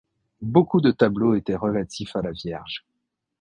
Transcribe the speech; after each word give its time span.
Beaucoup 0.41 0.81
de 0.81 0.89
tableaux 0.89 1.35
étaient 1.35 1.53
relatifs 1.55 2.15
à 2.15 2.23
la 2.23 2.31
Vierge. 2.31 2.87